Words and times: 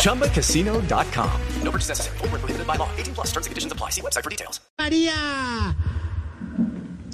ChumbaCasino.com. 0.00 1.30
No 1.62 1.70
purchase 1.70 1.90
necessary. 1.90 2.16
Full 2.18 2.28
prohibited 2.28 2.66
by 2.66 2.76
law. 2.76 2.88
18 2.96 3.14
plus 3.14 3.28
terms 3.32 3.46
and 3.46 3.52
conditions 3.52 3.72
apply. 3.72 3.90
See 3.90 4.00
website 4.00 4.24
for 4.24 4.30
details. 4.30 4.60
María, 4.78 5.76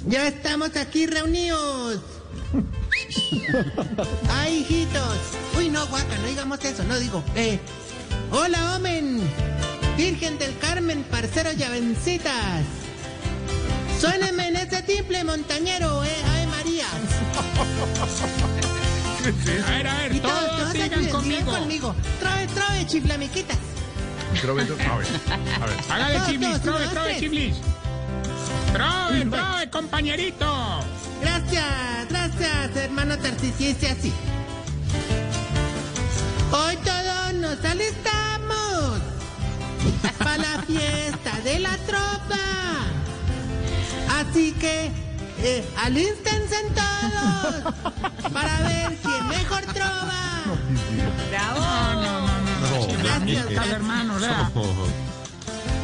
ya 0.07 0.27
estamos 0.27 0.75
aquí 0.77 1.05
reunidos. 1.05 1.99
Ay, 4.29 4.59
hijitos. 4.61 5.17
Uy, 5.57 5.69
no, 5.69 5.85
guaca, 5.87 6.15
no 6.21 6.27
digamos 6.27 6.63
eso, 6.63 6.83
no 6.85 6.97
digo. 6.97 7.21
Eh, 7.35 7.59
hola, 8.31 8.75
Omen. 8.77 9.21
Virgen 9.97 10.37
del 10.37 10.57
Carmen, 10.59 11.03
parcero 11.03 11.51
llavencitas. 11.51 12.63
Suénenme 13.99 14.47
en 14.47 14.55
ese 14.57 14.81
timple 14.83 15.23
montañero, 15.25 16.03
eh, 16.05 16.15
Ave 16.31 16.47
María. 16.47 16.85
A 19.27 19.71
ver, 19.71 19.87
a 19.87 19.97
ver, 19.97 20.13
todos, 20.89 21.07
todos 21.07 21.11
todos 21.11 21.23
sigan 21.23 21.45
ayuden, 21.45 21.45
sigan 21.45 21.45
conmigo. 21.45 21.51
conmigo. 21.59 21.95
Trove, 22.19 22.47
trove. 22.47 22.77
A 25.59 25.65
ver, 25.65 25.77
hágale 25.89 26.13
Todos, 26.15 26.27
chiblis, 26.29 26.49
todos, 26.49 26.61
trove, 26.61 26.87
trove, 26.89 27.05
tres. 27.07 27.19
chiblis. 27.19 27.55
Trove, 28.73 29.25
trove, 29.25 29.69
compañerito. 29.71 30.79
Gracias, 31.21 32.09
gracias, 32.09 32.75
hermano 32.75 33.17
Tarcisio, 33.17 33.67
dice 33.67 33.89
así. 33.89 34.13
Hoy 36.51 36.77
todos 36.77 37.33
nos 37.33 37.65
alistamos 37.65 39.01
para 40.19 40.37
la 40.37 40.61
fiesta 40.63 41.39
de 41.43 41.59
la 41.59 41.77
tropa. 41.79 42.37
Así 44.19 44.51
que 44.53 44.91
eh, 45.43 45.65
alístense 45.77 46.55
todos 47.17 48.31
para 48.31 48.61
ver 48.61 48.97
quién 49.03 49.27
mejor 49.27 49.61
trova. 49.73 50.43
No, 50.45 51.93
no, 51.93 52.01
no, 52.01 52.21
no. 52.21 52.87
no, 52.87 52.97
Gracias, 53.03 53.67
hermano, 53.67 54.15
o 54.15 54.19
sea. 54.19 54.51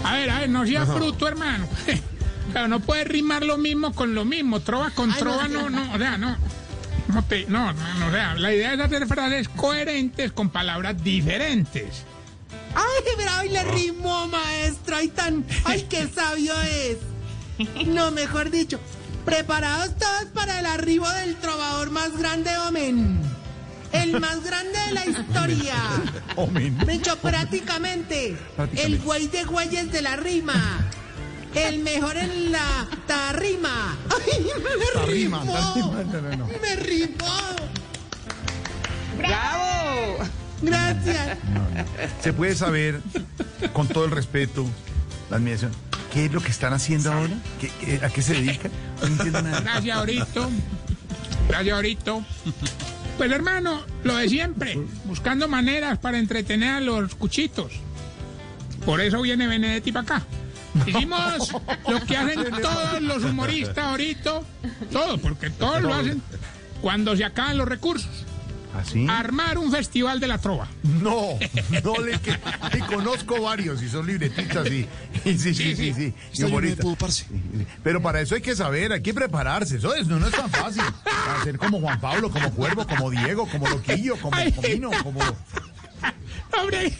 A 0.03 0.13
ver, 0.13 0.29
a 0.29 0.39
ver, 0.39 0.49
no 0.49 0.65
seas 0.65 0.93
bruto, 0.93 1.27
hermano. 1.27 1.67
Claro, 2.51 2.67
no 2.67 2.81
puedes 2.81 3.07
rimar 3.07 3.43
lo 3.43 3.57
mismo 3.57 3.93
con 3.95 4.13
lo 4.13 4.25
mismo. 4.25 4.59
Trova 4.59 4.91
con 4.91 5.11
Ay, 5.11 5.19
trova, 5.19 5.47
no, 5.47 5.71
no, 5.71 5.91
o 5.91 5.97
sea, 5.97 6.17
no. 6.19 6.37
No, 7.07 7.23
te, 7.23 7.45
no, 7.47 7.73
no, 7.73 7.93
no, 7.95 8.07
o 8.07 8.11
sea, 8.11 8.35
la 8.35 8.53
idea 8.53 8.73
es 8.73 8.79
hacer 8.79 9.07
frases 9.07 9.49
coherentes 9.49 10.31
con 10.31 10.49
palabras 10.49 11.03
diferentes. 11.03 12.03
Ay, 12.75 13.03
pero 13.17 13.31
hoy 13.39 13.49
le 13.49 13.63
rimó, 13.63 14.27
maestro. 14.27 14.95
Ay, 14.97 15.07
tan. 15.07 15.45
Ay, 15.65 15.87
qué 15.89 16.07
sabio 16.07 16.53
es. 16.61 16.97
No, 17.87 18.11
mejor 18.11 18.49
dicho. 18.49 18.79
Preparados 19.25 19.95
todos 19.97 20.25
para 20.33 20.59
el 20.59 20.65
arribo 20.65 21.09
del 21.09 21.35
trovador 21.35 21.91
más 21.91 22.17
grande, 22.17 22.51
Omen. 22.67 23.19
El 23.91 24.19
más 24.19 24.43
grande 24.43 24.77
de 24.87 24.91
la 24.91 25.05
historia. 25.19 25.75
De 26.85 26.93
hecho, 26.93 27.17
prácticamente. 27.17 28.35
El 28.75 28.99
güey 28.99 29.27
de 29.27 29.43
güeyes 29.43 29.91
de 29.91 30.01
la 30.01 30.15
rima. 30.15 30.89
El 31.53 31.79
mejor 31.83 32.17
en 32.17 32.51
la 32.51 32.87
tarrima. 33.05 33.95
Ay, 34.09 34.47
me 34.63 35.13
rimó. 35.13 35.43
Me 36.61 36.75
rimó. 36.75 37.35
¡Bravo! 39.17 40.17
Gracias. 40.63 41.37
¿Se 42.21 42.33
puede 42.33 42.55
saber, 42.55 43.01
con 43.73 43.87
todo 43.87 44.05
el 44.05 44.11
respeto, 44.11 44.65
la 45.29 45.37
admiración, 45.37 45.71
qué 46.13 46.25
es 46.25 46.31
lo 46.31 46.41
que 46.41 46.51
están 46.51 46.73
haciendo 46.73 47.11
ahora? 47.11 47.33
¿Qué- 47.59 47.71
qué- 47.79 48.05
¿A 48.05 48.09
qué 48.09 48.21
se 48.21 48.33
dedican? 48.33 48.71
No 49.01 49.07
entiendo 49.07 49.41
nada. 49.41 49.61
Gracias, 49.61 49.97
ahorito. 49.97 50.49
Gracias, 51.49 51.75
ahorito. 51.75 52.25
Pues 53.17 53.31
hermano, 53.31 53.81
lo 54.03 54.15
de 54.15 54.29
siempre, 54.29 54.79
buscando 55.05 55.47
maneras 55.47 55.97
para 55.99 56.17
entretener 56.19 56.69
a 56.75 56.79
los 56.79 57.15
cuchitos. 57.15 57.71
Por 58.85 59.01
eso 59.01 59.21
viene 59.21 59.47
Benedetti 59.47 59.91
para 59.91 60.15
acá. 60.17 60.25
Hicimos 60.87 61.51
lo 61.87 62.03
que 62.05 62.17
hacen 62.17 62.43
todos 62.61 63.01
los 63.01 63.23
humoristas 63.23 63.77
ahorita, 63.85 64.41
todo, 64.91 65.17
porque 65.19 65.49
todos 65.51 65.81
lo 65.83 65.93
hacen 65.93 66.21
cuando 66.81 67.15
se 67.15 67.23
acaban 67.23 67.57
los 67.57 67.67
recursos. 67.67 68.09
¿Así? 68.75 69.05
Armar 69.07 69.57
un 69.59 69.71
festival 69.71 70.19
de 70.19 70.27
la 70.27 70.39
trova. 70.39 70.67
No, 70.83 71.37
no 71.83 71.93
le 72.03 72.19
que 72.19 72.31
y 72.75 72.79
conozco 72.81 73.41
varios 73.41 73.81
y 73.83 73.89
son 73.89 74.07
libretistas 74.07 74.67
y, 74.67 74.87
y 75.25 75.37
sí, 75.37 75.53
sí, 75.53 75.75
sí, 75.75 75.93
sí. 75.93 76.13
Sí, 76.31 76.43
sí. 77.11 77.25
Pero 77.83 78.01
para 78.01 78.21
eso 78.21 78.33
hay 78.35 78.41
que 78.41 78.55
saber, 78.55 78.91
hay 78.91 79.01
que 79.01 79.13
prepararse. 79.13 79.77
Eso 79.77 79.93
es- 79.93 80.07
no, 80.07 80.19
no 80.19 80.27
es 80.27 80.33
tan 80.35 80.49
fácil. 80.49 80.81
Para 81.03 81.43
ser 81.43 81.57
como 81.57 81.79
Juan 81.81 81.99
Pablo, 82.01 82.31
como 82.31 82.49
Cuervo, 82.51 82.87
como 82.87 83.11
Diego, 83.11 83.47
como 83.47 83.69
Loquillo, 83.69 84.17
como. 84.17 84.37
Comino, 84.55 84.89
como. 85.03 85.19
Hombre, 86.61 86.93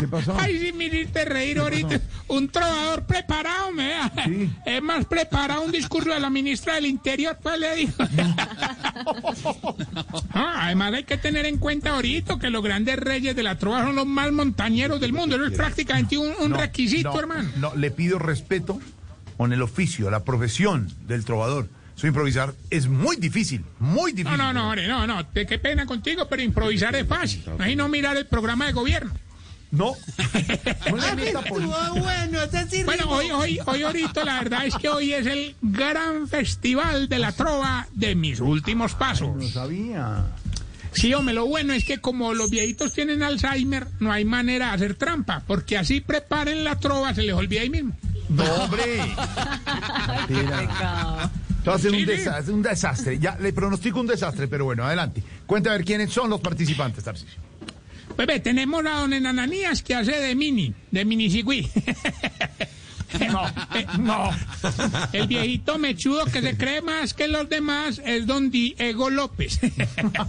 ¿Qué 0.00 0.08
pasó? 0.08 0.34
ay, 0.38 0.58
si 0.58 0.72
me 0.72 0.86
hiciste 0.86 1.24
reír 1.24 1.58
ahorita. 1.58 2.00
Un 2.28 2.48
trovador 2.48 3.04
preparado, 3.04 3.72
me 3.72 3.88
da. 3.90 4.12
Sí. 4.24 4.50
Es 4.64 4.82
más 4.82 5.04
preparado 5.06 5.62
un 5.62 5.72
discurso 5.72 6.10
de 6.10 6.20
la 6.20 6.30
ministra 6.30 6.74
del 6.74 6.86
Interior, 6.86 7.38
pues 7.42 7.58
le 7.58 7.74
digo. 7.76 7.92
Ah, 10.32 10.54
además 10.64 10.94
hay 10.94 11.04
que 11.04 11.16
tener 11.16 11.46
en 11.46 11.58
cuenta 11.58 11.90
ahorita 11.90 12.38
que 12.38 12.50
los 12.50 12.62
grandes 12.62 12.96
reyes 12.98 13.36
de 13.36 13.42
la 13.42 13.56
trova 13.58 13.82
son 13.84 13.96
los 13.96 14.06
más 14.06 14.32
montañeros 14.32 15.00
del 15.00 15.12
mundo. 15.12 15.36
Eso 15.36 15.46
es 15.46 15.56
prácticamente 15.56 16.18
un, 16.18 16.32
un 16.40 16.50
No, 16.50 16.56
requisito, 16.56 17.12
no, 17.12 17.18
hermano. 17.20 17.48
No, 17.56 17.74
le 17.76 17.90
pido 17.90 18.18
respeto 18.18 18.80
con 19.36 19.52
el 19.52 19.62
oficio, 19.62 20.10
la 20.10 20.24
profesión 20.24 20.88
del 21.06 21.24
trovador. 21.24 21.68
Su 21.96 22.06
improvisar 22.06 22.54
es 22.70 22.86
muy 22.88 23.16
difícil, 23.16 23.64
muy 23.80 24.12
No, 24.12 24.16
difícil. 24.18 24.38
no, 24.38 24.52
no, 24.52 24.66
hombre, 24.68 24.86
no, 24.86 25.06
no. 25.06 25.26
te- 25.26 25.46
Qué 25.46 25.58
pena 25.58 25.86
contigo, 25.86 26.28
pero 26.28 26.42
improvisar 26.42 26.94
es 26.94 27.06
fácil. 27.08 27.42
Ahí 27.58 27.74
no 27.74 27.88
mirar 27.88 28.16
el 28.18 28.26
programa 28.26 28.66
de 28.66 28.72
gobierno. 28.72 29.12
No. 29.70 29.94
No 30.90 30.96
bueno, 32.84 33.10
hoy, 33.10 33.30
hoy, 33.30 33.58
hoy 33.66 33.82
ahorita 33.82 34.24
la 34.24 34.34
verdad 34.38 34.66
es 34.66 34.74
que 34.76 34.88
hoy 34.88 35.12
es 35.12 35.26
el 35.26 35.54
gran 35.60 36.28
festival 36.28 37.08
de 37.08 37.18
la 37.18 37.32
trova 37.32 37.86
de 37.92 38.14
mis 38.14 38.40
últimos 38.40 38.94
pasos. 38.94 39.36
No 39.36 39.48
sabía. 39.48 40.24
Sí, 40.92 41.12
hombre, 41.14 41.34
lo 41.34 41.46
bueno 41.46 41.72
es 41.72 41.84
que 41.84 41.98
como 41.98 42.32
los 42.34 42.50
viejitos 42.50 42.92
tienen 42.92 43.22
Alzheimer, 43.22 43.86
no 44.00 44.12
hay 44.12 44.24
manera 44.24 44.68
de 44.68 44.74
hacer 44.76 44.94
trampa, 44.94 45.42
porque 45.46 45.76
así 45.76 46.00
preparen 46.00 46.64
la 46.64 46.78
trova, 46.78 47.14
se 47.14 47.22
les 47.22 47.34
olvida 47.34 47.62
ahí 47.62 47.70
mismo. 47.70 47.96
No, 48.28 48.44
hombre. 48.44 49.00
Ser 51.78 51.90
un 51.92 52.06
desastre, 52.06 52.54
un 52.54 52.62
desastre. 52.62 53.18
Ya 53.18 53.36
le 53.40 53.52
pronostico 53.52 54.00
un 54.00 54.06
desastre, 54.06 54.46
pero 54.46 54.64
bueno, 54.66 54.84
adelante. 54.84 55.22
Cuenta 55.46 55.70
a 55.70 55.72
ver 55.72 55.84
quiénes 55.84 56.12
son 56.12 56.30
los 56.30 56.40
participantes, 56.40 57.02
Tarcisio. 57.02 57.40
Pues 58.14 58.26
ve, 58.28 58.38
tenemos 58.40 58.86
a 58.86 59.00
don 59.00 59.12
Enananías 59.12 59.82
que 59.82 59.94
hace 59.94 60.12
de 60.12 60.34
mini, 60.34 60.72
de 60.90 61.04
mini 61.04 61.28
cigüí. 61.30 61.68
No, 63.30 63.42
no. 63.98 64.30
El 65.12 65.28
viejito 65.28 65.78
mechudo 65.78 66.24
que 66.26 66.42
se 66.42 66.56
cree 66.56 66.82
más 66.82 67.14
que 67.14 67.28
los 67.28 67.48
demás 67.48 68.02
es 68.04 68.26
don 68.26 68.50
Diego 68.50 69.10
López. 69.10 69.60
Va, 69.62 70.26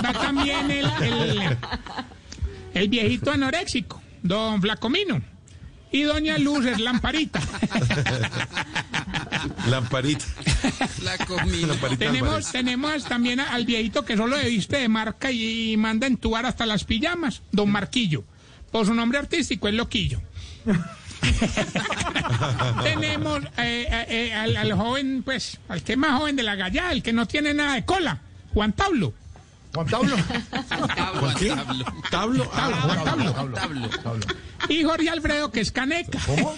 va 0.04 0.12
también 0.14 0.70
el, 0.70 0.86
el, 1.02 1.58
el 2.74 2.88
viejito 2.88 3.30
anoréxico, 3.30 4.00
don 4.22 4.60
Flacomino. 4.60 5.20
Y 5.92 6.02
doña 6.02 6.38
Luz 6.38 6.66
es 6.66 6.80
Lamparita. 6.80 7.40
Lamparita. 9.68 10.24
La 11.02 11.16
comida. 11.24 11.68
Lamparita 11.68 12.06
Tenemos, 12.06 12.52
tenemos 12.52 13.04
también 13.04 13.40
al 13.40 13.64
viejito 13.64 14.04
que 14.04 14.16
solo 14.16 14.36
se 14.36 14.48
viste 14.48 14.78
de 14.78 14.88
marca 14.88 15.30
y 15.30 15.76
manda 15.76 16.06
entubar 16.06 16.46
hasta 16.46 16.66
las 16.66 16.84
pijamas, 16.84 17.42
don 17.52 17.70
Marquillo. 17.70 18.24
Por 18.70 18.86
su 18.86 18.94
nombre 18.94 19.18
artístico 19.18 19.68
es 19.68 19.74
Loquillo. 19.74 20.20
tenemos 22.82 23.42
eh, 23.58 23.86
eh, 23.90 24.06
eh, 24.08 24.34
al, 24.34 24.56
al 24.56 24.72
joven, 24.72 25.22
pues, 25.24 25.58
al 25.68 25.82
que 25.82 25.92
es 25.92 25.98
más 25.98 26.18
joven 26.18 26.36
de 26.36 26.42
la 26.42 26.56
gallada, 26.56 26.92
el 26.92 27.02
que 27.02 27.12
no 27.12 27.26
tiene 27.26 27.54
nada 27.54 27.74
de 27.74 27.84
cola, 27.84 28.20
Juan 28.52 28.72
Pablo. 28.72 29.14
Juan 29.76 29.86
Pablo. 29.88 30.16
¿Por 31.20 31.34
qué? 31.34 31.54
Tablo. 32.10 32.50
Ah, 32.54 32.70
Juan 32.82 33.04
Pablo. 33.04 33.32
Pablo. 33.34 33.90
Pablo. 34.02 34.26
Y 34.70 34.82
Jorge 34.84 35.10
Alfredo, 35.10 35.50
que 35.52 35.60
es 35.60 35.70
caneca. 35.70 36.18
¿Cómo? 36.26 36.56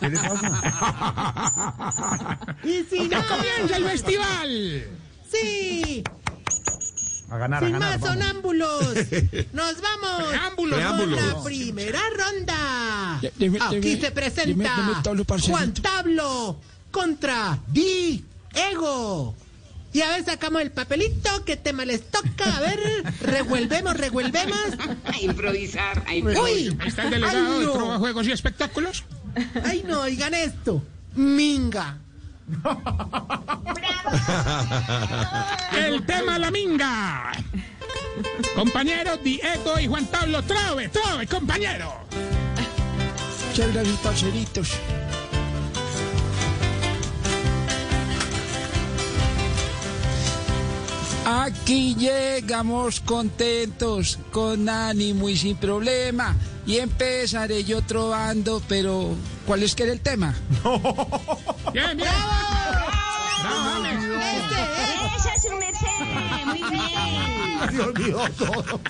¿Qué 0.00 0.08
le 0.10 0.18
pasa? 0.18 2.38
Y 2.64 2.82
si 2.90 2.98
no, 3.08 3.10
¡Ya 3.10 3.24
comienza 3.26 3.76
el 3.76 3.84
festival! 3.84 4.84
sí. 5.30 6.02
A 7.30 7.38
ganar, 7.38 7.62
a 7.62 7.66
Sin 7.68 7.74
ganar, 7.78 7.90
más 7.92 8.00
vamos. 8.00 8.18
sonámbulos. 8.24 8.82
Nos 9.52 9.76
vamos. 9.80 10.24
Preámbulos. 10.30 10.80
Con 10.80 11.12
la 11.16 11.42
primera 11.44 12.00
ronda. 12.16 13.18
Ya, 13.22 13.30
deme- 13.38 13.58
Aquí 13.62 13.76
deme- 13.94 14.00
se 14.00 14.10
presenta 14.10 15.00
tablo. 15.04 15.24
Juan 15.46 15.72
Tablo 15.74 16.58
contra 16.90 17.56
Di 17.68 18.24
Ego. 18.52 19.36
Y 19.92 20.02
a 20.02 20.08
ver, 20.10 20.24
sacamos 20.24 20.62
el 20.62 20.70
papelito. 20.70 21.44
¿Qué 21.44 21.56
tema 21.56 21.84
les 21.84 22.08
toca? 22.10 22.56
A 22.56 22.60
ver, 22.60 22.78
revuelvemos, 23.22 23.96
revuelvemos. 23.96 24.58
A 25.04 25.18
improvisar, 25.20 26.02
a 26.06 26.14
improvisar. 26.14 26.44
¡Uy! 26.44 26.78
Está 26.86 27.02
el 27.04 27.10
delegado 27.10 27.52
¡Ay, 27.54 27.60
de 27.60 27.66
no! 27.66 27.72
Trova 27.72 27.98
Juegos 27.98 28.26
y 28.28 28.32
Espectáculos. 28.32 29.04
¡Ay, 29.64 29.84
no! 29.86 30.02
Oigan 30.02 30.34
esto. 30.34 30.82
Minga. 31.16 31.98
El 35.76 36.04
tema 36.06 36.38
La 36.38 36.50
Minga. 36.50 37.32
Compañeros 38.54 39.18
Diego 39.22 39.78
y 39.80 39.86
Juan 39.86 40.06
Pablo 40.06 40.42
Trove, 40.42 40.88
Trove, 40.88 41.26
compañero. 41.26 41.94
Muchas 43.48 43.72
gracias, 43.72 43.96
parceritos. 43.98 44.70
Aquí 51.32 51.94
llegamos 51.94 52.98
contentos, 52.98 54.18
con 54.32 54.68
ánimo 54.68 55.28
y 55.28 55.36
sin 55.36 55.56
problema. 55.56 56.34
Y 56.66 56.78
empezaré 56.78 57.62
yo 57.62 57.82
trovando, 57.82 58.60
pero 58.68 59.14
¿cuál 59.46 59.62
es 59.62 59.76
que 59.76 59.84
era 59.84 59.92
el 59.92 60.00
tema? 60.00 60.34
Bien, 61.72 61.96
bien. 61.96 62.10
Bravo, 63.42 63.82
James. 63.84 64.04
Eso 65.16 65.28
es 65.36 65.44
un 65.52 65.58
merced, 65.60 66.46
muy 66.46 66.62
bien. 66.68 67.80
Olvidó 67.80 68.28
todo. 68.30 68.80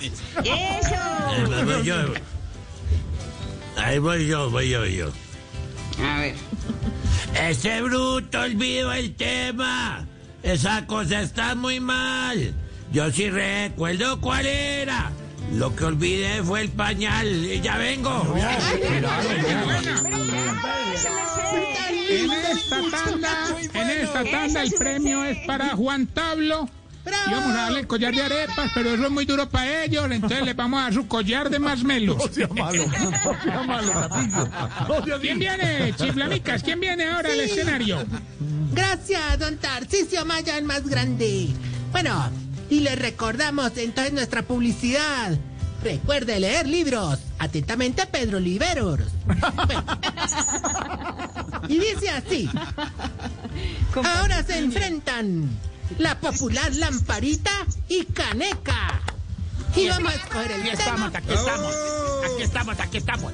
Eso. 0.43 0.95
Ahí 1.27 1.63
voy 1.63 1.83
yo. 1.83 1.95
Ahí 3.77 3.99
voy 3.99 4.27
yo, 4.27 4.49
voy 4.49 4.69
yo, 4.69 4.79
voy 4.79 4.95
yo. 4.95 5.11
A 6.03 6.17
ver. 6.21 6.35
Ese 7.39 7.83
bruto 7.83 8.39
olvidó 8.39 8.91
el 8.93 9.15
tema. 9.15 10.07
Esa 10.43 10.85
cosa 10.87 11.21
está 11.21 11.55
muy 11.55 11.79
mal. 11.79 12.53
Yo 12.91 13.11
sí 13.11 13.29
recuerdo 13.29 14.19
cuál 14.19 14.45
era. 14.45 15.11
Lo 15.53 15.75
que 15.75 15.85
olvidé 15.85 16.41
fue 16.43 16.61
el 16.61 16.69
pañal. 16.69 17.27
Y 17.27 17.61
ya 17.61 17.77
vengo. 17.77 18.35
En 22.09 22.31
esta 22.31 22.81
tanda, 22.91 23.55
en 23.73 23.89
esta 23.89 24.23
tanda 24.23 24.63
el 24.63 24.71
premio 24.73 25.23
es 25.23 25.37
para 25.45 25.75
Juan 25.75 26.07
Tablo. 26.07 26.69
Y 27.05 27.31
vamos 27.31 27.51
a 27.51 27.61
darle 27.63 27.79
el 27.79 27.87
collar 27.87 28.13
de 28.13 28.21
arepas, 28.21 28.71
pero 28.73 28.93
eso 28.93 29.05
es 29.05 29.11
muy 29.11 29.25
duro 29.25 29.49
para 29.49 29.83
ellos, 29.83 30.05
entonces 30.11 30.43
les 30.43 30.55
vamos 30.55 30.79
a 30.79 30.83
dar 30.83 30.93
su 30.93 31.07
collar 31.07 31.49
de 31.49 31.59
masmelos. 31.59 32.17
No 32.17 32.27
sea 32.27 32.47
malo. 32.47 32.85
No 32.85 33.43
sea 33.43 33.63
malo, 33.63 33.93
Patillo. 33.93 34.49
No 34.87 35.05
sea 35.05 35.19
¿Quién 35.19 35.39
viene, 35.39 35.93
chiflamicas? 35.95 36.63
¿Quién 36.63 36.79
viene 36.79 37.07
ahora 37.07 37.31
al 37.31 37.39
escenario? 37.39 38.05
Gracias, 38.73 39.39
don 39.39 39.57
Tarcisio 39.57 40.25
Maya, 40.25 40.57
el 40.57 40.65
más 40.65 40.87
grande. 40.87 41.49
Bueno, 41.91 42.29
y 42.69 42.81
les 42.81 42.97
recordamos 42.97 43.71
entonces 43.77 44.13
nuestra 44.13 44.43
publicidad. 44.43 45.37
Recuerde 45.83 46.39
leer 46.39 46.67
libros. 46.67 47.19
Atentamente, 47.39 48.05
Pedro. 48.05 48.39
Bueno. 48.39 49.03
Y 51.67 51.79
dice 51.79 52.09
así. 52.09 52.49
Ahora 53.95 54.43
se 54.43 54.59
enfrentan 54.59 55.49
la 55.97 56.19
popular 56.19 56.73
Lamparita 56.75 57.51
y 57.87 58.05
Caneca. 58.05 59.01
Y 59.75 59.87
vamos 59.87 60.11
a 60.11 60.15
escoger 60.15 60.51
el 60.51 60.77
tema. 60.77 61.11
aquí 61.13 61.33
estamos. 61.33 61.75
Aquí 62.25 62.43
estamos, 62.43 62.79
aquí 62.79 62.97
estamos. 62.97 63.33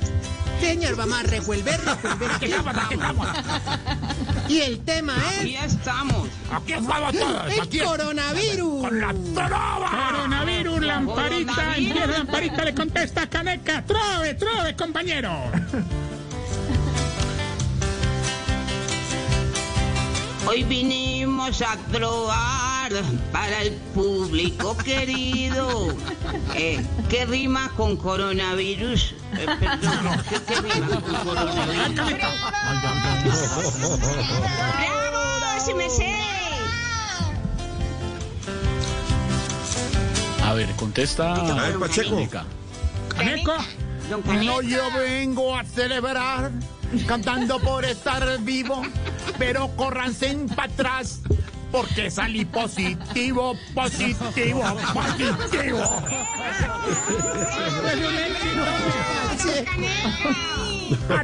Señor, 0.59 0.95
vamos 0.95 1.19
a 1.19 1.23
revolver, 1.23 1.79
revolver. 2.03 2.31
Aquí 2.31 2.45
estamos, 2.45 2.75
aquí 2.75 2.93
estamos. 2.93 3.27
Y 4.47 4.59
el 4.61 4.79
tema 4.79 5.13
Aquí 5.39 5.55
es 5.55 5.63
Aquí 5.63 5.75
estamos. 5.75 6.27
estamos 6.67 7.13
todos. 7.13 7.71
el 7.71 7.83
coronavirus. 7.83 8.81
Coronavirus, 8.83 10.81
lamparita, 10.81 11.53
Coronavirus. 11.53 11.77
empieza 11.77 12.07
lamparita, 12.07 12.65
le 12.65 12.73
contesta 12.73 13.21
a 13.23 13.29
Caneca. 13.29 13.85
Trove, 13.85 14.33
trove, 14.35 14.75
compañero. 14.75 15.31
Hoy 20.47 20.63
vinimos 21.37 21.61
a 21.61 21.77
trobar 21.91 22.91
para 23.31 23.61
el 23.61 23.73
público 23.93 24.75
querido. 24.77 25.95
Eh, 26.55 26.83
¿Qué 27.09 27.25
rima 27.25 27.69
con 27.77 27.95
coronavirus? 27.95 29.13
Eh, 29.37 29.45
perdón, 29.59 30.23
¿qué, 30.29 30.41
qué 30.47 30.61
rima 30.61 30.99
con 30.99 31.15
coronavirus? 31.23 31.95
¡Bravo, 34.79 35.75
merced! 35.75 36.05
A 40.43 40.53
ver, 40.53 40.71
contesta. 40.75 41.35
A 41.35 41.67
ver, 41.67 41.79
Pacheco. 41.79 42.17
No, 44.43 44.61
yo 44.61 44.81
vengo 44.97 45.55
a 45.55 45.63
celebrar 45.63 46.51
cantando 47.05 47.59
por 47.59 47.83
estar 47.85 48.39
vivo, 48.39 48.81
pero 49.37 49.69
córranse 49.75 50.35
para 50.55 50.71
atrás 50.71 51.21
porque 51.71 52.09
salí 52.09 52.45
positivo, 52.45 53.55
positivo, 53.73 54.63
positivo. 54.93 55.83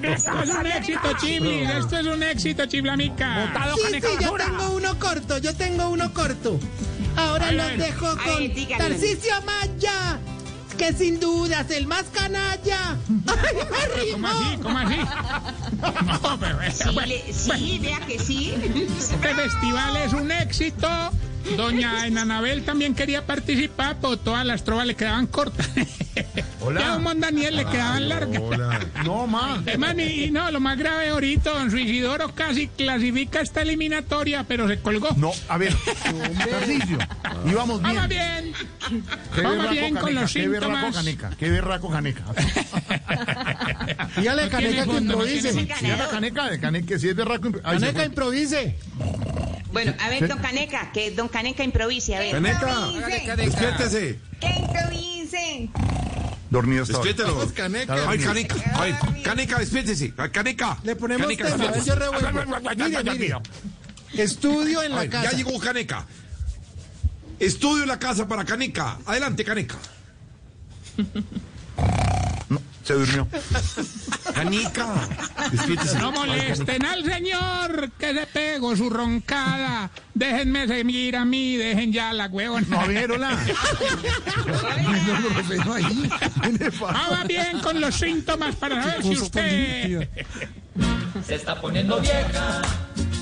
Esto 0.03 0.43
es 0.43 0.49
un 0.49 0.65
éxito, 0.65 1.13
Chiblis. 1.19 1.69
Esto 1.69 1.97
es 1.97 2.05
un 2.05 2.23
éxito, 2.23 2.65
Chiblamica. 2.65 3.53
Sí, 3.75 3.99
sí, 4.01 4.07
yo 4.21 4.33
tengo 4.33 4.71
uno 4.71 4.99
corto, 4.99 5.37
yo 5.37 5.55
tengo 5.55 5.89
uno 5.89 6.13
corto. 6.13 6.59
Ahora 7.15 7.51
los 7.51 7.77
dejo 7.77 8.07
con. 8.17 8.77
Tarcisio 8.77 9.33
Maya, 9.43 10.19
que 10.83 10.93
sin 10.93 11.17
duda 11.19 11.61
es 11.61 11.71
el 11.77 11.87
más 11.87 12.03
canalla. 12.11 12.97
¡Ay, 13.27 13.55
me 13.55 14.11
¿Cómo 14.11 14.27
rimó! 14.27 14.27
así? 14.27 14.57
¿Cómo 14.61 14.77
así? 14.79 14.97
No, 16.23 16.39
pero 16.39 16.57
Sí, 16.71 16.83
bueno, 16.93 17.07
le- 17.07 17.33
sí, 17.33 17.79
vea 17.79 17.99
que 18.01 18.19
sí. 18.19 18.53
este 18.97 19.33
festival 19.35 19.97
es 19.97 20.13
un 20.13 20.31
éxito. 20.31 20.87
Doña 21.57 22.07
Enanabel 22.07 22.63
también 22.63 22.95
quería 22.95 23.25
participar, 23.25 23.97
pero 24.01 24.17
todas 24.17 24.45
las 24.45 24.63
trovas 24.63 24.87
le 24.87 24.95
quedaban 24.95 25.27
cortas. 25.27 25.69
Hola. 26.61 26.79
Ya 26.81 26.97
Don 26.97 27.19
Daniel 27.19 27.55
le 27.57 27.65
quedaban 27.65 28.07
largas. 28.07 28.41
No, 29.03 29.27
ma. 29.27 29.61
Hermano, 29.65 30.01
y, 30.01 30.23
y 30.25 30.31
no, 30.31 30.49
lo 30.51 30.59
más 30.61 30.77
grave 30.77 31.09
ahorita, 31.09 31.49
don 31.51 31.69
Suicidoro 31.69 32.33
casi 32.33 32.67
clasifica 32.69 33.41
esta 33.41 33.61
eliminatoria, 33.61 34.45
pero 34.47 34.67
se 34.67 34.79
colgó. 34.79 35.09
No, 35.17 35.31
a 35.49 35.57
ver, 35.57 35.75
Tarcisio, 36.49 36.97
íbamos 37.45 37.81
bien. 37.81 37.95
Vamos 37.95 38.09
bien. 38.09 38.53
Qué 39.35 39.41
Vamos 39.41 39.69
bien 39.71 39.93
con 39.95 40.03
Caneca, 40.03 40.21
los 40.21 40.33
Qué 40.33 40.47
berraco 40.47 40.71
síntomas. 40.73 40.95
caneca, 40.95 41.29
qué 41.37 41.49
berraco 41.49 41.89
caneca. 41.89 42.23
Dígale 44.17 44.49
No 44.49 44.85
fondo, 44.85 45.17
no 45.17 45.23
tiene 45.25 45.51
fondo. 45.51 45.75
Si 45.79 45.85
era 45.87 46.07
caneca, 46.09 46.59
caneca, 46.59 46.99
si 46.99 47.09
es 47.09 47.15
berraco. 47.15 47.49
ay, 47.63 47.79
se 47.79 47.91
fue. 47.91 48.05
improvise. 48.05 48.75
Bueno, 49.73 49.93
a 49.99 50.07
ver, 50.09 50.27
don 50.27 50.37
Caneca, 50.37 50.91
que 50.91 51.09
don 51.11 51.27
Caneca 51.27 51.63
improvise, 51.63 52.15
a 52.15 52.19
ver. 52.19 52.31
Caneca, 52.31 53.35
despiértese. 53.35 54.19
¡Que 54.39 54.47
improvisen! 54.47 55.71
Dormido 56.51 56.83
estaba. 56.83 57.03
Despiértelo. 57.03 57.41
Está 57.43 57.65
Ay. 58.09 58.19
Caneca. 58.19 58.55
Ay, 58.75 58.95
Caneca, 59.23 59.57
despiértese. 59.57 60.13
Ay, 60.15 60.29
Caneca. 60.29 60.77
Le 60.83 60.95
ponemos 60.95 61.23
Caneca, 61.25 61.45
tema, 61.45 61.55
a 61.55 61.71
ver, 61.71 61.73
despiértese. 61.83 62.19
yo. 62.69 62.85
Mire, 62.87 63.03
mire. 63.03 64.23
Estudio 64.23 64.83
en 64.83 64.91
la 64.93 65.01
Ay, 65.01 65.09
casa. 65.09 65.31
ya 65.31 65.37
llegó 65.37 65.59
Caneca. 65.59 66.05
Estudio 67.39 67.81
en 67.81 67.89
la 67.89 67.97
casa 67.97 68.27
para 68.27 68.45
Caneca. 68.45 68.99
Adelante, 69.07 69.43
Caneca. 69.43 69.77
No, 72.83 72.87
se 72.87 72.93
durmió. 72.93 73.27
Despiértese. 75.51 75.99
No 75.99 76.11
molesten 76.11 76.85
al 76.85 77.05
señor 77.05 77.91
que 77.97 78.13
se 78.13 78.25
pegó 78.27 78.75
su 78.75 78.89
roncada. 78.89 79.89
Déjenme 80.13 80.67
seguir 80.67 81.15
a 81.15 81.23
mí, 81.25 81.55
dejen 81.55 81.93
ya 81.93 82.11
la 82.13 82.27
huevona. 82.27 82.65
No, 82.67 82.81
a 82.81 82.85
ver, 82.87 83.11
hola. 83.11 83.37
No, 85.65 85.73
ahí. 85.73 86.09
Vamos 86.79 87.27
bien 87.27 87.59
con 87.59 87.79
los 87.79 87.95
síntomas 87.95 88.55
para 88.55 88.83
saber 88.83 89.03
si 89.03 89.17
usted... 89.17 90.09
Se 91.25 91.35
está 91.35 91.59
poniendo 91.61 91.99
vieja. 92.01 92.61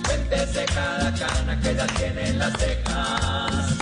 Cuéntese 0.05 0.65
cada 0.73 1.13
cana 1.13 1.59
que 1.61 1.75
ya 1.75 1.87
tiene 1.87 2.29
en 2.29 2.39
las 2.39 2.53
cejas. 2.57 3.80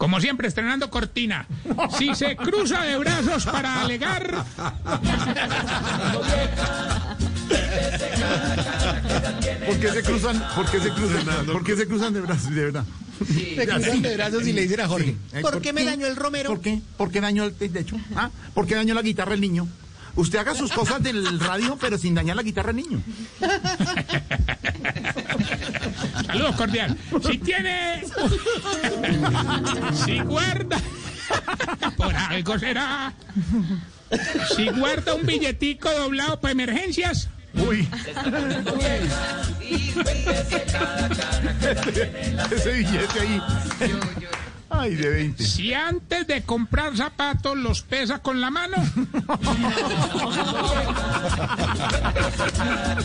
Como 0.00 0.18
siempre, 0.18 0.48
estrenando 0.48 0.88
cortina. 0.88 1.46
Si 1.98 2.14
se 2.14 2.34
cruza 2.34 2.80
de 2.84 2.96
brazos 2.96 3.44
para 3.44 3.82
alegar, 3.82 4.46
¿Por 9.66 9.78
qué 9.78 9.90
se 9.90 10.02
cruzan? 10.02 10.42
¿Por 10.54 10.70
qué 10.70 10.80
se 10.80 10.88
cruzan? 10.88 11.46
¿Por 11.46 11.64
qué 11.64 11.76
se 11.76 11.86
cruzan 11.86 12.14
de 12.14 12.20
brazos? 12.22 12.50
De 12.50 12.64
verdad. 12.64 12.84
Le 13.28 13.66
cruzan 13.66 14.00
de 14.00 14.16
brazos 14.16 14.46
y 14.46 14.54
le 14.54 14.62
dicen 14.62 14.80
a 14.80 14.88
Jorge. 14.88 15.16
Eh, 15.34 15.42
¿Por 15.42 15.60
qué 15.60 15.74
me 15.74 15.84
dañó 15.84 16.06
el 16.06 16.16
romero? 16.16 16.48
¿Por 16.48 16.62
qué? 16.62 16.80
¿Por 16.96 17.10
qué 17.10 17.20
dañó 17.20 17.44
el 17.44 17.52
techo? 17.52 17.96
¿Ah? 18.16 18.30
¿Por 18.54 18.66
qué 18.66 18.76
dañó 18.76 18.94
la 18.94 19.02
guitarra 19.02 19.34
el 19.34 19.42
niño? 19.42 19.68
Usted 20.16 20.38
haga 20.38 20.54
sus 20.54 20.72
cosas 20.72 21.02
del 21.02 21.38
radio, 21.40 21.76
pero 21.78 21.98
sin 21.98 22.14
dañar 22.14 22.36
la 22.36 22.42
guitarra 22.42 22.70
al 22.70 22.76
niño. 22.76 23.02
Saludos 26.26 26.56
cordial. 26.56 26.96
Si 27.22 27.38
tiene. 27.38 28.02
si 30.04 30.20
guarda. 30.20 30.78
Por 31.96 32.14
algo 32.14 32.58
será. 32.58 33.12
Si 34.56 34.68
guarda 34.70 35.14
un 35.14 35.24
billetico 35.24 35.90
doblado 35.90 36.40
para 36.40 36.52
emergencias. 36.52 37.28
Uy. 37.54 37.88
Ese 42.50 42.72
billete 42.72 43.20
ahí. 43.20 43.42
Ay, 44.72 44.94
de 44.94 45.10
20. 45.10 45.44
Si 45.44 45.74
antes 45.74 46.26
de 46.28 46.42
comprar 46.42 46.96
zapatos 46.96 47.56
los 47.56 47.82
pesa 47.82 48.20
con 48.20 48.40
la 48.40 48.50
mano. 48.50 48.76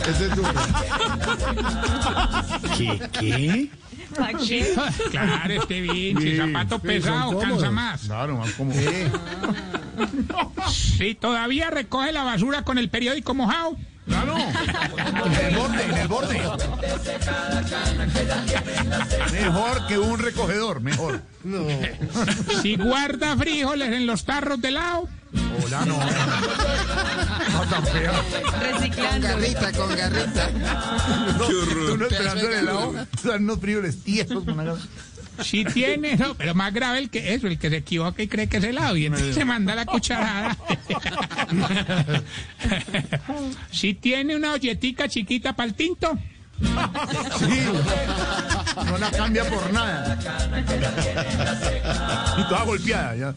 Ese 0.08 0.26
es 0.26 0.36
duro. 0.36 0.52
¿Qué? 2.76 3.08
¿Qué? 3.18 3.70
Sí, 4.40 4.64
claro, 5.10 5.54
este 5.54 5.80
bien. 5.80 6.20
Si 6.20 6.30
Sí, 6.30 6.36
zapato 6.36 6.76
sí, 6.76 6.86
pesado 6.86 7.38
cansa 7.38 7.70
más. 7.70 8.02
Claro, 8.02 8.38
más 8.38 8.50
como. 8.52 8.72
Si 10.70 11.14
todavía 11.20 11.70
recoge 11.70 12.12
la 12.12 12.22
basura 12.22 12.62
con 12.62 12.78
el 12.78 12.88
periódico 12.90 13.34
mojado. 13.34 13.76
Claro. 14.06 14.36
En 14.36 15.46
el 15.46 15.56
borde, 15.56 15.84
en 15.84 15.96
el 15.96 16.08
borde. 16.08 16.40
Mejor 19.32 19.86
que 19.88 19.98
un 19.98 20.18
recogedor, 20.18 20.80
mejor. 20.80 21.22
Si 22.62 22.76
guarda 22.76 23.36
frijoles 23.36 23.92
en 23.92 24.06
los 24.06 24.24
tarros 24.24 24.60
de 24.60 24.70
lado. 24.70 25.08
Hola, 25.62 25.84
no. 25.84 25.98
No 27.52 27.62
tan 27.70 27.86
fea. 27.86 28.12
Con 28.96 29.20
garrita, 29.20 29.72
con 29.72 29.96
garrita. 29.96 30.50
No, 31.38 31.92
uno 31.94 32.06
esperando 32.06 32.48
el 32.48 32.52
helado. 32.54 33.06
Son 33.22 33.44
unos 33.44 33.60
frijoles 33.60 34.02
tiesos 34.02 34.44
con 34.44 34.58
una 34.60 34.74
Si 35.42 35.64
tiene, 35.64 36.16
no, 36.16 36.34
pero 36.34 36.54
más 36.54 36.72
grave 36.72 36.98
el 36.98 37.10
que 37.10 37.34
eso, 37.34 37.46
el 37.46 37.58
que 37.58 37.70
se 37.70 37.76
equivoca 37.78 38.22
y 38.22 38.28
cree 38.28 38.48
que 38.48 38.58
es 38.58 38.64
helado 38.64 38.96
y 38.96 39.06
entonces 39.06 39.34
se 39.34 39.44
manda 39.44 39.74
la 39.74 39.86
cucharada. 39.86 40.56
si 43.70 43.94
tiene 43.94 44.36
una 44.36 44.52
olletica 44.52 45.08
chiquita 45.08 45.54
para 45.54 45.68
el 45.68 45.74
tinto. 45.74 46.18
Sí. 47.38 47.60
No 48.86 48.98
la 48.98 49.10
cambia 49.10 49.44
por 49.48 49.72
nada. 49.72 50.18
Y 52.38 52.48
toda 52.48 52.64
golpeada 52.64 53.16
ya. 53.16 53.34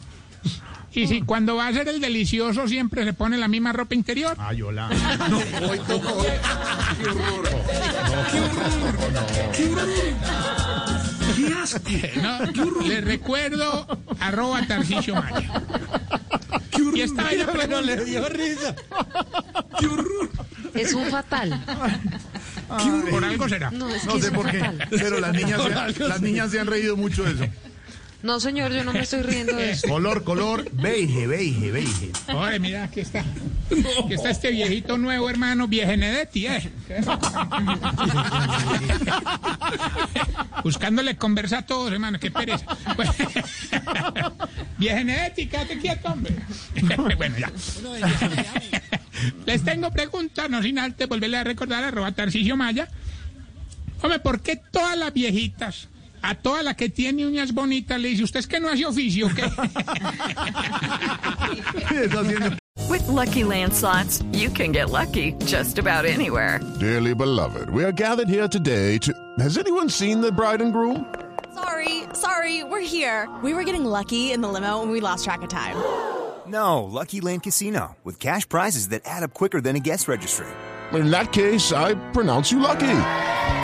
Y 0.94 1.08
si 1.08 1.22
cuando 1.22 1.56
va 1.56 1.68
a 1.68 1.74
ser 1.74 1.88
el 1.88 2.02
delicioso 2.02 2.68
siempre 2.68 3.06
se 3.06 3.14
pone 3.14 3.38
la 3.38 3.48
misma 3.48 3.72
ropa 3.74 3.96
interior. 3.96 4.36
Ay, 4.40 4.62
hola. 4.62 4.90
No, 12.22 12.82
le 12.84 13.02
recuerdo 13.02 13.88
arroba 14.20 14.66
Tarcisio 14.66 15.16
Maya. 15.16 15.50
Y 16.94 17.02
esta 17.02 17.24
vaina 17.24 17.48
Pero 17.54 17.82
le 17.82 18.04
dio 18.06 18.28
risa. 18.30 18.76
Es 20.74 20.94
un 20.94 21.06
fatal. 21.08 21.62
por 23.10 23.24
algo 23.24 23.50
será. 23.50 23.72
No, 23.72 23.90
es 23.90 24.02
que 24.02 24.08
No 24.08 24.20
sé 24.20 24.32
por 24.32 24.50
qué, 24.50 24.60
fatal. 24.60 24.88
pero 24.90 25.20
las 25.20 25.34
niñas, 25.34 25.62
se, 25.94 26.08
las 26.08 26.22
niñas 26.22 26.52
se 26.52 26.60
han 26.60 26.68
reído 26.68 26.96
mucho 26.98 27.24
de 27.24 27.32
eso. 27.46 27.54
No, 28.22 28.40
señor, 28.42 28.74
yo 28.74 28.84
no 28.84 28.92
me 28.92 29.00
estoy 29.02 29.22
riendo 29.22 29.56
de 29.56 29.72
eso. 29.72 29.88
Color, 29.88 30.24
color, 30.26 30.70
beige, 30.74 31.26
beige, 31.26 31.72
beige. 31.72 32.12
Oye, 32.34 32.60
mira, 32.60 32.84
aquí 32.84 33.00
está. 33.00 33.24
Aquí 34.04 34.14
está 34.14 34.30
este 34.30 34.52
viejito 34.52 34.98
nuevo, 34.98 35.30
hermano, 35.30 35.68
Viejenedetti, 35.68 36.48
eh. 36.48 36.70
Buscándole 40.64 41.16
conversa 41.16 41.60
a 41.60 41.66
todos, 41.66 41.94
hermano, 41.94 42.20
qué 42.20 42.30
pereza. 42.32 42.66
Bueno, 42.96 43.14
Viejenedetti, 44.78 45.48
quédate 45.48 45.80
quieto, 45.80 46.10
hombre. 46.10 46.36
bueno, 47.18 47.38
ya. 47.38 47.52
Les 49.46 49.64
tengo 49.64 49.92
preguntas, 49.92 50.50
no 50.50 50.62
sin 50.62 50.80
antes 50.80 51.08
volverle 51.08 51.38
a 51.38 51.44
recordar 51.46 51.84
arroba 51.84 52.12
Tarcisio 52.12 52.58
Maya. 52.58 52.90
Hombre, 54.02 54.20
¿por 54.20 54.42
qué 54.42 54.58
todas 54.58 54.98
las 54.98 55.14
viejitas, 55.14 55.88
a 56.22 56.36
todas 56.36 56.64
las 56.64 56.76
que 56.76 56.90
tiene 56.90 57.26
uñas 57.26 57.54
bonitas, 57.54 58.00
le 58.00 58.10
dice, 58.10 58.24
usted 58.24 58.40
es 58.40 58.48
que 58.48 58.60
no 58.60 58.70
hace 58.70 58.86
oficio, 58.86 59.30
¿qué? 59.36 59.44
Está 62.04 62.22
With 62.90 63.08
Lucky 63.08 63.44
Land 63.44 63.74
slots, 63.74 64.24
you 64.32 64.50
can 64.50 64.72
get 64.72 64.90
lucky 64.90 65.34
just 65.46 65.78
about 65.78 66.06
anywhere. 66.06 66.60
Dearly 66.80 67.14
beloved, 67.14 67.70
we 67.70 67.84
are 67.84 67.92
gathered 67.92 68.30
here 68.30 68.48
today 68.48 68.98
to. 69.00 69.14
Has 69.40 69.58
anyone 69.58 69.90
seen 69.90 70.22
the 70.22 70.32
bride 70.32 70.62
and 70.62 70.74
groom? 70.74 71.06
Sorry, 71.54 72.04
sorry, 72.14 72.64
we're 72.64 72.80
here. 72.80 73.28
We 73.44 73.54
were 73.54 73.64
getting 73.64 73.86
lucky 73.86 74.32
in 74.32 74.42
the 74.42 74.48
limo 74.48 74.82
and 74.82 74.92
we 74.92 75.02
lost 75.02 75.26
track 75.26 75.42
of 75.44 75.50
time. 75.50 75.76
No, 76.48 76.84
Lucky 76.84 77.22
Land 77.22 77.44
Casino, 77.44 77.96
with 78.04 78.20
cash 78.20 78.50
prizes 78.50 78.90
that 78.90 79.04
add 79.06 79.22
up 79.24 79.34
quicker 79.36 79.62
than 79.62 79.76
a 79.76 79.80
guest 79.80 80.08
registry. 80.08 80.48
In 80.94 81.12
that 81.12 81.32
case, 81.32 81.72
I 81.72 81.94
pronounce 82.12 82.52
you 82.52 82.60
lucky. 82.60 82.88